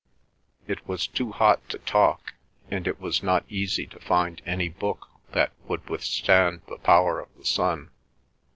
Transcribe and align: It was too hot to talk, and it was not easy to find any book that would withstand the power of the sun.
It 0.65 0.87
was 0.87 1.05
too 1.05 1.31
hot 1.31 1.69
to 1.69 1.77
talk, 1.77 2.33
and 2.71 2.87
it 2.87 2.99
was 2.99 3.21
not 3.21 3.45
easy 3.47 3.85
to 3.85 3.99
find 3.99 4.41
any 4.47 4.67
book 4.67 5.07
that 5.33 5.51
would 5.67 5.87
withstand 5.91 6.61
the 6.67 6.79
power 6.79 7.19
of 7.19 7.29
the 7.37 7.45
sun. 7.45 7.91